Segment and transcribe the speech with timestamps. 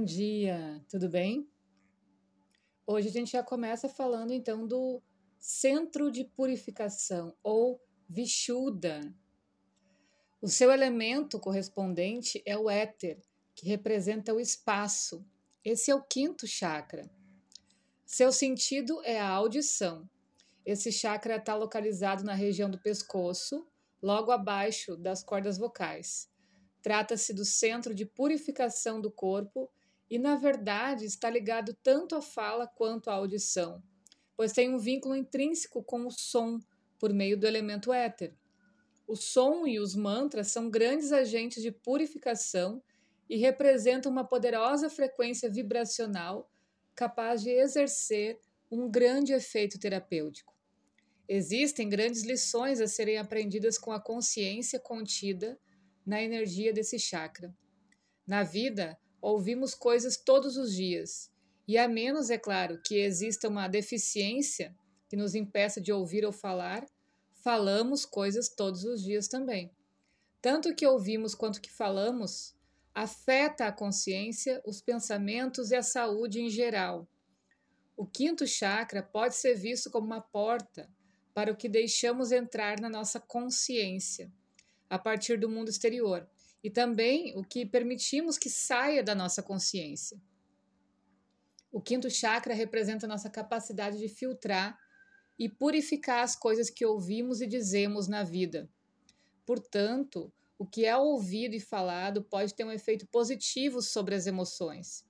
[0.00, 1.46] Bom dia, tudo bem?
[2.86, 5.02] Hoje a gente já começa falando então do
[5.38, 7.78] centro de purificação ou
[8.08, 9.14] Vishuddha.
[10.40, 13.20] O seu elemento correspondente é o éter,
[13.54, 15.22] que representa o espaço.
[15.62, 17.10] Esse é o quinto chakra.
[18.06, 20.08] Seu sentido é a audição.
[20.64, 23.68] Esse chakra está localizado na região do pescoço,
[24.00, 26.26] logo abaixo das cordas vocais.
[26.80, 29.70] Trata-se do centro de purificação do corpo
[30.10, 33.80] e, na verdade, está ligado tanto à fala quanto à audição,
[34.36, 36.58] pois tem um vínculo intrínseco com o som
[36.98, 38.34] por meio do elemento éter.
[39.06, 42.82] O som e os mantras são grandes agentes de purificação
[43.28, 46.50] e representam uma poderosa frequência vibracional
[46.94, 48.38] capaz de exercer
[48.70, 50.54] um grande efeito terapêutico.
[51.28, 55.58] Existem grandes lições a serem aprendidas com a consciência contida
[56.04, 57.54] na energia desse chakra.
[58.26, 61.30] Na vida, ouvimos coisas todos os dias,
[61.66, 64.74] e a menos, é claro, que exista uma deficiência
[65.08, 66.86] que nos impeça de ouvir ou falar,
[67.32, 69.70] falamos coisas todos os dias também.
[70.42, 72.54] Tanto que ouvimos quanto que falamos
[72.94, 77.08] afeta a consciência, os pensamentos e a saúde em geral.
[77.96, 80.90] O quinto chakra pode ser visto como uma porta
[81.32, 84.32] para o que deixamos entrar na nossa consciência
[84.88, 86.28] a partir do mundo exterior
[86.62, 90.20] e também o que permitimos que saia da nossa consciência.
[91.72, 94.78] O quinto chakra representa a nossa capacidade de filtrar
[95.38, 98.68] e purificar as coisas que ouvimos e dizemos na vida.
[99.46, 105.06] Portanto, o que é ouvido e falado pode ter um efeito positivo sobre as emoções.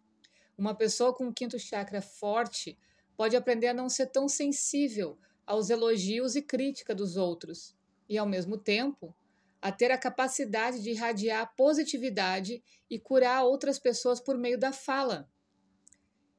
[0.57, 2.79] Uma pessoa com o quinto chakra forte
[3.17, 7.75] pode aprender a não ser tão sensível aos elogios e crítica dos outros,
[8.09, 9.15] e, ao mesmo tempo,
[9.61, 15.29] a ter a capacidade de irradiar positividade e curar outras pessoas por meio da fala.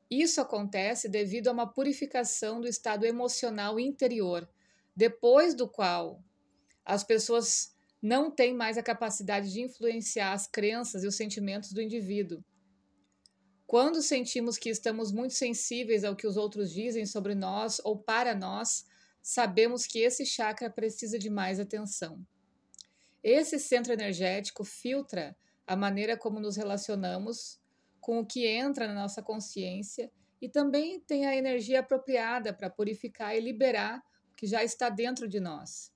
[0.09, 4.49] Isso acontece devido a uma purificação do estado emocional interior,
[4.95, 6.21] depois do qual
[6.83, 11.81] as pessoas não têm mais a capacidade de influenciar as crenças e os sentimentos do
[11.81, 12.43] indivíduo.
[13.65, 18.35] Quando sentimos que estamos muito sensíveis ao que os outros dizem sobre nós ou para
[18.35, 18.85] nós,
[19.21, 22.19] sabemos que esse chakra precisa de mais atenção.
[23.23, 27.59] Esse centro energético filtra a maneira como nos relacionamos
[27.99, 30.11] com o que entra na nossa consciência
[30.41, 35.27] e também tem a energia apropriada para purificar e liberar o que já está dentro
[35.27, 35.93] de nós.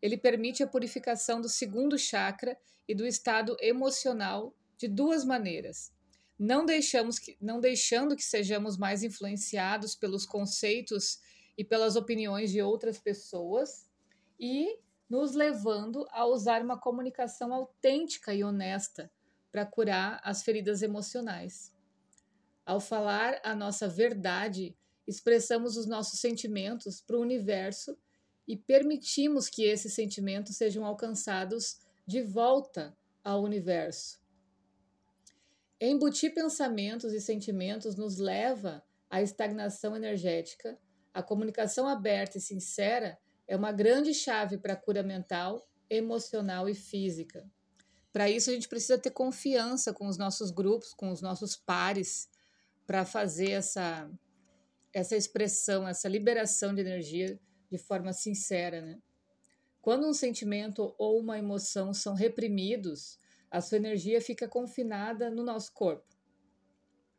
[0.00, 2.56] Ele permite a purificação do segundo chakra
[2.88, 5.92] e do estado emocional de duas maneiras.
[6.38, 11.20] Não, deixamos que, não deixando que sejamos mais influenciados pelos conceitos
[11.56, 13.88] e pelas opiniões de outras pessoas
[14.38, 14.78] e
[15.08, 19.10] nos levando a usar uma comunicação autêntica e honesta
[19.52, 21.72] para curar as feridas emocionais.
[22.66, 24.76] Ao falar a nossa verdade,
[25.06, 27.96] expressamos os nossos sentimentos para o universo
[28.48, 34.20] e permitimos que esses sentimentos sejam alcançados de volta ao universo.
[35.80, 40.78] Embutir pensamentos e sentimentos nos leva à estagnação energética.
[41.12, 46.74] A comunicação aberta e sincera é uma grande chave para a cura mental, emocional e
[46.74, 47.48] física.
[48.12, 52.28] Para isso, a gente precisa ter confiança com os nossos grupos, com os nossos pares,
[52.86, 54.10] para fazer essa,
[54.92, 57.38] essa expressão, essa liberação de energia
[57.70, 58.80] de forma sincera.
[58.80, 58.98] Né?
[59.82, 63.18] Quando um sentimento ou uma emoção são reprimidos,
[63.50, 66.14] a sua energia fica confinada no nosso corpo.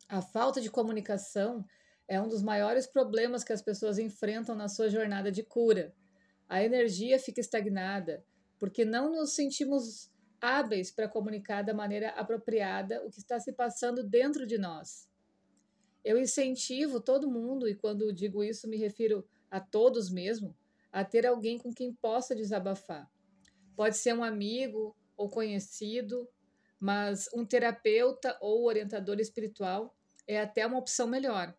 [0.08, 1.66] A falta de comunicação
[2.08, 5.94] é um dos maiores problemas que as pessoas enfrentam na sua jornada de cura
[6.48, 8.24] a energia fica estagnada,
[8.60, 14.04] porque não nos sentimos hábeis para comunicar da maneira apropriada o que está se passando
[14.04, 15.10] dentro de nós.
[16.04, 20.56] Eu incentivo todo mundo, e quando digo isso me refiro a todos mesmo,
[20.92, 23.10] a ter alguém com quem possa desabafar.
[23.76, 26.30] Pode ser um amigo ou conhecido,
[26.80, 29.96] mas um terapeuta ou orientador espiritual
[30.28, 31.56] é até uma opção melhor,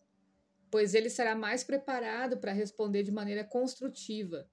[0.71, 4.49] pois ele será mais preparado para responder de maneira construtiva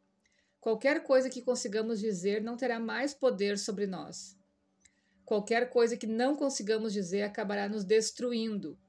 [0.64, 4.38] Qualquer coisa que consigamos dizer não terá mais poder sobre nós.
[5.26, 8.80] Qualquer coisa que não consigamos dizer acabará nos destruindo.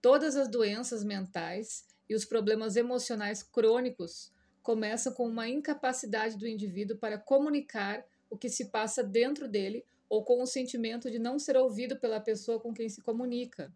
[0.00, 6.96] Todas as doenças mentais e os problemas emocionais crônicos começam com uma incapacidade do indivíduo
[6.96, 11.54] para comunicar o que se passa dentro dele ou com o sentimento de não ser
[11.58, 13.70] ouvido pela pessoa com quem se comunica.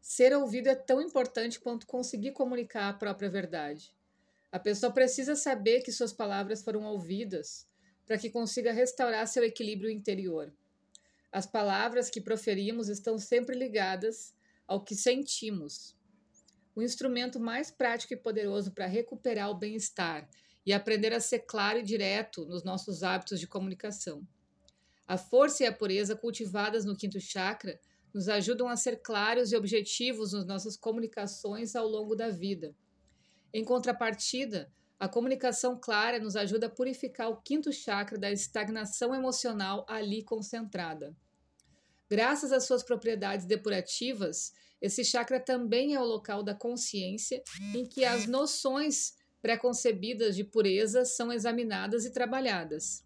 [0.00, 3.96] Ser ouvido é tão importante quanto conseguir comunicar a própria verdade.
[4.50, 7.66] A pessoa precisa saber que suas palavras foram ouvidas
[8.06, 10.50] para que consiga restaurar seu equilíbrio interior.
[11.30, 14.34] As palavras que proferimos estão sempre ligadas
[14.66, 15.94] ao que sentimos.
[16.74, 20.26] O instrumento mais prático e poderoso para recuperar o bem-estar
[20.64, 24.26] e aprender a ser claro e direto nos nossos hábitos de comunicação.
[25.06, 27.78] A força e a pureza cultivadas no quinto chakra
[28.14, 32.74] nos ajudam a ser claros e objetivos nas nossas comunicações ao longo da vida.
[33.52, 39.86] Em contrapartida, a comunicação clara nos ajuda a purificar o quinto chakra da estagnação emocional
[39.88, 41.16] ali concentrada.
[42.10, 47.42] Graças às suas propriedades depurativas, esse chakra também é o local da consciência
[47.74, 53.04] em que as noções preconcebidas de pureza são examinadas e trabalhadas.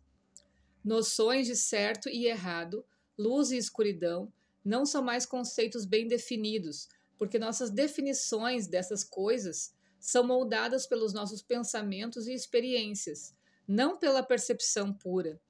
[0.85, 2.85] Noções de certo e errado,
[3.19, 4.33] luz e escuridão,
[4.65, 6.89] não são mais conceitos bem definidos,
[7.19, 13.33] porque nossas definições dessas coisas são moldadas pelos nossos pensamentos e experiências,
[13.69, 15.41] não pela percepção pura.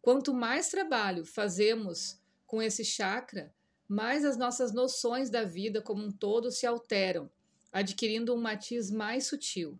[0.00, 3.52] Quanto mais trabalho fazemos com esse chakra,
[3.88, 7.28] mais as nossas noções da vida como um todo se alteram,
[7.72, 9.76] adquirindo um matiz mais sutil.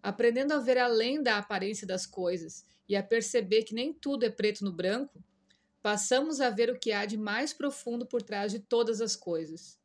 [0.00, 4.30] Aprendendo a ver além da aparência das coisas e a perceber que nem tudo é
[4.30, 5.20] preto no branco,
[5.82, 9.76] passamos a ver o que há de mais profundo por trás de todas as coisas.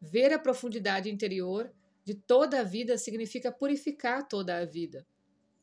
[0.00, 1.70] Ver a profundidade interior
[2.10, 5.06] de toda a vida significa purificar toda a vida.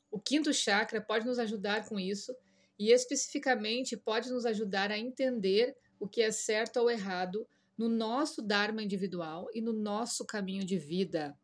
[0.10, 2.34] O quinto chakra pode nos ajudar com isso
[2.80, 7.46] e especificamente pode nos ajudar a entender o que é certo ou errado
[7.78, 11.38] no nosso Dharma individual e no nosso caminho de vida.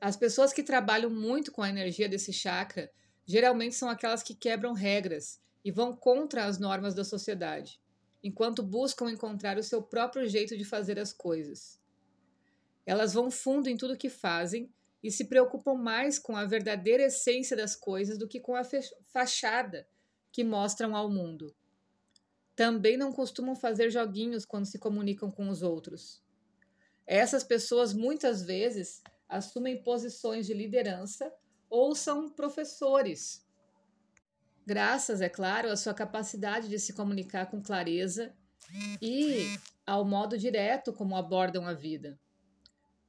[0.00, 2.90] As pessoas que trabalham muito com a energia desse chakra
[3.24, 7.80] geralmente são aquelas que quebram regras e vão contra as normas da sociedade,
[8.24, 11.79] enquanto buscam encontrar o seu próprio jeito de fazer as coisas.
[12.86, 14.72] Elas vão fundo em tudo que fazem
[15.02, 18.62] e se preocupam mais com a verdadeira essência das coisas do que com a
[19.12, 19.86] fachada
[20.32, 21.54] que mostram ao mundo.
[22.54, 26.22] Também não costumam fazer joguinhos quando se comunicam com os outros.
[27.06, 31.32] Essas pessoas muitas vezes assumem posições de liderança
[31.68, 33.46] ou são professores.
[34.66, 38.34] Graças, é claro, à sua capacidade de se comunicar com clareza
[39.00, 39.46] e
[39.86, 42.18] ao modo direto como abordam a vida.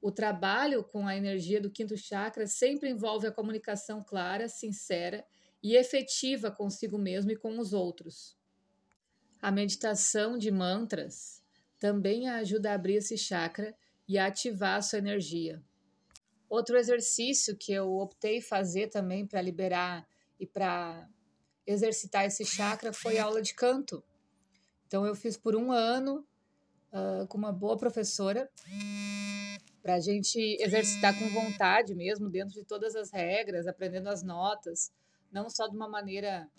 [0.02, 5.24] O trabalho com a energia do quinto chakra sempre envolve a comunicação clara, sincera
[5.62, 8.36] e efetiva consigo mesmo e com os outros.
[9.40, 11.44] A meditação de mantras
[11.80, 13.76] também ajuda a abrir esse chakra
[14.08, 15.64] e a ativar a sua energia.
[16.50, 20.08] Outro exercício que eu optei fazer também para liberar
[20.40, 21.08] e para
[21.66, 24.04] exercitar esse chakra foi a aula de canto.
[24.88, 26.26] Então eu fiz por um ano
[26.92, 28.50] uh, com uma boa professora
[29.82, 34.92] para a gente exercitar com vontade mesmo, dentro de todas as regras, aprendendo as notas,
[35.32, 36.50] não só de uma maneira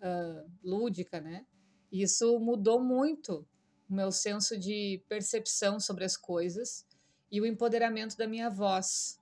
[0.00, 1.46] uh, lúdica, né?
[1.90, 3.46] Isso mudou muito
[3.88, 6.84] o meu senso de percepção sobre as coisas
[7.30, 9.20] e o empoderamento da minha voz.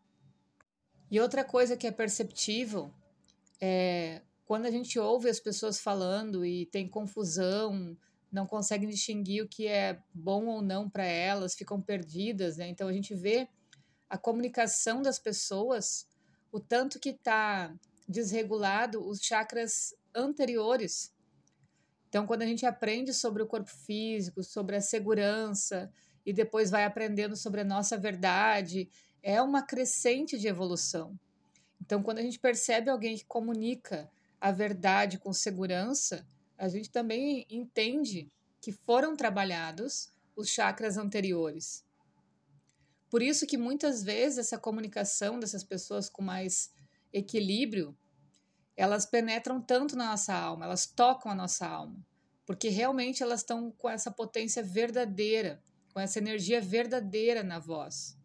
[1.11, 2.93] E outra coisa que é perceptível
[3.61, 7.97] é quando a gente ouve as pessoas falando e tem confusão,
[8.35, 12.69] não conseguem distinguir o que é bom ou não para elas, ficam perdidas, né?
[12.69, 13.49] Então a gente vê
[14.11, 16.09] a comunicação das pessoas,
[16.51, 17.73] o tanto que está
[18.09, 21.15] desregulado os chakras anteriores.
[22.09, 25.91] Então, quando a gente aprende sobre o corpo físico, sobre a segurança,
[26.27, 28.89] e depois vai aprendendo sobre a nossa verdade,
[29.23, 31.17] é uma crescente de evolução.
[31.81, 34.11] Então, quando a gente percebe alguém que comunica
[34.41, 36.27] a verdade com segurança,
[36.57, 38.31] a gente também entende
[38.61, 41.85] que foram trabalhados os chakras anteriores.
[43.11, 46.73] Por isso que muitas vezes essa comunicação dessas pessoas com mais
[47.13, 47.97] equilíbrio,
[48.77, 52.05] elas penetram tanto na nossa alma, elas tocam a nossa alma,
[52.45, 58.19] porque realmente elas estão com essa potência verdadeira, com essa energia verdadeira na voz.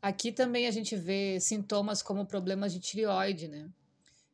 [0.00, 3.68] Aqui também a gente vê sintomas como problemas de tireoide, né?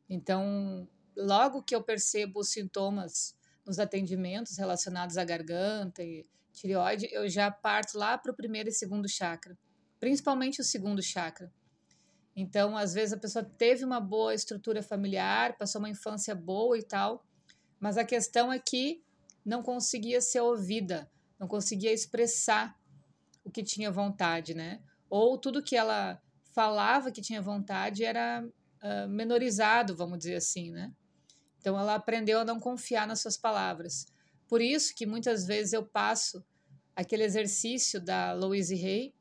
[0.07, 7.29] Então, logo que eu percebo os sintomas nos atendimentos relacionados à garganta e tireoide, eu
[7.29, 9.57] já parto lá para o primeiro e segundo chakra,
[9.99, 11.51] principalmente o segundo chakra.
[12.35, 16.83] Então, às vezes a pessoa teve uma boa estrutura familiar, passou uma infância boa e
[16.83, 17.25] tal,
[17.79, 19.03] mas a questão é que
[19.45, 22.77] não conseguia ser ouvida, não conseguia expressar
[23.43, 24.81] o que tinha vontade, né?
[25.09, 26.21] Ou tudo que ela
[26.53, 30.93] falava que tinha vontade era uh, menorizado, vamos dizer assim, né?
[31.61, 34.05] Então ela aprendeu a não confiar nas suas palavras.
[34.49, 36.43] Por isso que muitas vezes eu passo
[36.93, 39.13] aquele exercício da Louise Hay,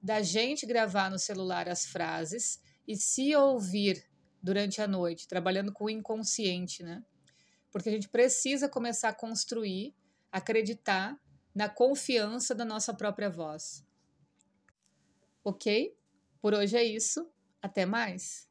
[0.00, 4.06] da gente gravar no celular as frases e se ouvir
[4.40, 7.02] durante a noite, trabalhando com o inconsciente, né?
[7.70, 9.94] porque a gente precisa começar a construir,
[10.32, 11.18] acreditar
[11.54, 13.84] na confiança da nossa própria voz.
[15.44, 15.96] Ok?
[16.40, 17.28] Por hoje é isso.
[17.60, 18.48] Até mais.